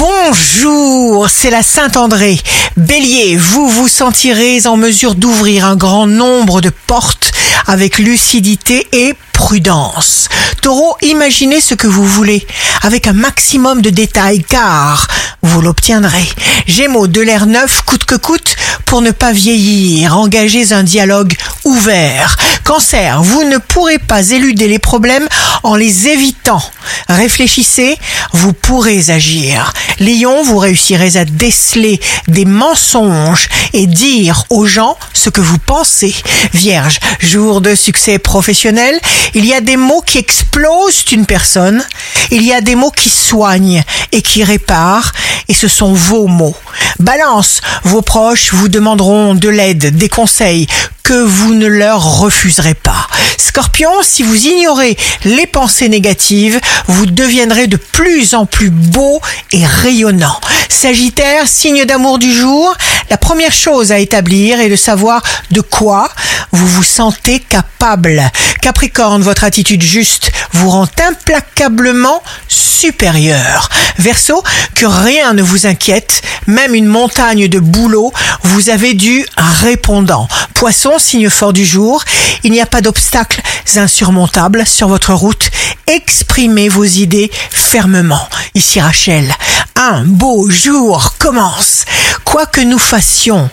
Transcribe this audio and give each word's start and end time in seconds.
Bonjour, 0.00 1.28
c'est 1.28 1.50
la 1.50 1.62
Saint-André. 1.62 2.40
Bélier, 2.78 3.36
vous 3.36 3.68
vous 3.68 3.86
sentirez 3.86 4.66
en 4.66 4.78
mesure 4.78 5.14
d'ouvrir 5.14 5.66
un 5.66 5.76
grand 5.76 6.06
nombre 6.06 6.62
de 6.62 6.70
portes 6.70 7.32
avec 7.66 7.98
lucidité 7.98 8.88
et 8.92 9.14
prudence. 9.34 10.30
Taureau, 10.62 10.96
imaginez 11.02 11.60
ce 11.60 11.74
que 11.74 11.86
vous 11.86 12.06
voulez 12.06 12.46
avec 12.80 13.08
un 13.08 13.12
maximum 13.12 13.82
de 13.82 13.90
détails 13.90 14.42
car 14.42 15.06
vous 15.42 15.60
l'obtiendrez. 15.60 16.26
Gémeaux, 16.66 17.06
de 17.06 17.20
l'air 17.20 17.44
neuf 17.44 17.82
coûte 17.82 18.06
que 18.06 18.14
coûte 18.14 18.56
pour 18.86 19.02
ne 19.02 19.10
pas 19.10 19.32
vieillir. 19.32 20.16
Engagez 20.16 20.72
un 20.72 20.82
dialogue 20.82 21.36
ouvert. 21.64 22.38
Cancer, 22.70 23.20
vous 23.20 23.42
ne 23.42 23.58
pourrez 23.58 23.98
pas 23.98 24.30
éluder 24.30 24.68
les 24.68 24.78
problèmes 24.78 25.26
en 25.64 25.74
les 25.74 26.06
évitant. 26.06 26.62
Réfléchissez, 27.08 27.98
vous 28.32 28.52
pourrez 28.52 29.10
agir. 29.10 29.72
Lion, 29.98 30.44
vous 30.44 30.56
réussirez 30.56 31.16
à 31.16 31.24
déceler 31.24 31.98
des 32.28 32.44
mensonges 32.44 33.48
et 33.72 33.88
dire 33.88 34.44
aux 34.50 34.66
gens 34.66 34.96
ce 35.14 35.30
que 35.30 35.40
vous 35.40 35.58
pensez. 35.58 36.14
Vierge, 36.54 37.00
jour 37.18 37.60
de 37.60 37.74
succès 37.74 38.20
professionnel, 38.20 39.00
il 39.34 39.44
y 39.44 39.52
a 39.52 39.60
des 39.60 39.76
mots 39.76 40.02
qui 40.06 40.18
explosent 40.18 41.04
une 41.10 41.26
personne, 41.26 41.84
il 42.30 42.44
y 42.44 42.52
a 42.52 42.60
des 42.60 42.76
mots 42.76 42.92
qui 42.92 43.10
soignent 43.10 43.82
et 44.12 44.22
qui 44.22 44.44
réparent, 44.44 45.10
et 45.48 45.54
ce 45.54 45.66
sont 45.66 45.92
vos 45.92 46.28
mots. 46.28 46.56
Balance, 47.00 47.62
vos 47.82 48.02
proches 48.02 48.54
vous 48.54 48.68
demanderont 48.68 49.34
de 49.34 49.48
l'aide, 49.48 49.96
des 49.96 50.08
conseils 50.08 50.68
que 51.10 51.24
vous 51.24 51.54
ne 51.54 51.66
leur 51.66 52.20
refuserez 52.20 52.74
pas. 52.74 53.08
Scorpion, 53.36 53.90
si 54.00 54.22
vous 54.22 54.46
ignorez 54.46 54.96
les 55.24 55.48
pensées 55.48 55.88
négatives, 55.88 56.60
vous 56.86 57.06
deviendrez 57.06 57.66
de 57.66 57.76
plus 57.76 58.32
en 58.34 58.46
plus 58.46 58.70
beau 58.70 59.20
et 59.50 59.66
rayonnant. 59.66 60.38
Sagittaire, 60.68 61.48
signe 61.48 61.84
d'amour 61.84 62.20
du 62.20 62.32
jour, 62.32 62.76
la 63.10 63.16
première 63.16 63.50
chose 63.50 63.90
à 63.90 63.98
établir 63.98 64.60
est 64.60 64.68
de 64.68 64.76
savoir 64.76 65.20
de 65.50 65.60
quoi 65.60 66.08
vous 66.52 66.66
vous 66.68 66.84
sentez 66.84 67.40
capable. 67.40 68.22
Capricorne, 68.62 69.22
votre 69.22 69.42
attitude 69.42 69.82
juste 69.82 70.30
vous 70.52 70.70
rend 70.70 70.86
implacablement 71.08 72.22
supérieur. 72.46 73.68
Verseau, 73.98 74.42
que 74.74 74.86
rien 74.86 75.32
ne 75.32 75.42
vous 75.42 75.66
inquiète, 75.66 76.22
même 76.46 76.74
une 76.74 76.86
montagne 76.86 77.48
de 77.48 77.58
boulot, 77.58 78.12
vous 78.44 78.70
avez 78.70 78.94
du 78.94 79.26
répondant. 79.36 80.28
Poisson, 80.60 80.98
signe 80.98 81.30
fort 81.30 81.54
du 81.54 81.64
jour, 81.64 82.04
il 82.44 82.52
n'y 82.52 82.60
a 82.60 82.66
pas 82.66 82.82
d'obstacles 82.82 83.40
insurmontables 83.76 84.66
sur 84.66 84.88
votre 84.88 85.14
route. 85.14 85.50
Exprimez 85.86 86.68
vos 86.68 86.84
idées 86.84 87.30
fermement. 87.48 88.28
Ici 88.54 88.78
Rachel, 88.78 89.34
un 89.74 90.04
beau 90.04 90.50
jour 90.50 91.14
commence. 91.18 91.86
Quoi 92.24 92.44
que 92.44 92.60
nous 92.60 92.78
fassions, 92.78 93.48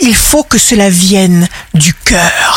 il 0.00 0.14
faut 0.16 0.44
que 0.44 0.56
cela 0.56 0.88
vienne 0.88 1.46
du 1.74 1.92
cœur. 1.92 2.55